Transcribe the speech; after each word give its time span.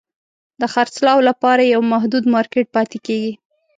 د 0.61 0.63
خرڅلاو 0.73 1.19
لپاره 1.29 1.61
یو 1.73 1.81
محدود 1.93 2.23
مارکېټ 2.33 2.67
پاتې 2.75 2.97
کیږي. 3.05 3.33